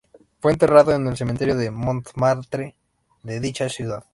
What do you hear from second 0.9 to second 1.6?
en el Cementerio